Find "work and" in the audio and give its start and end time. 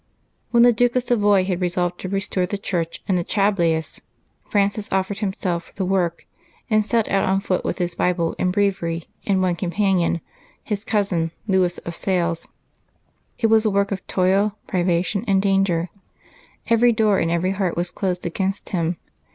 5.85-6.83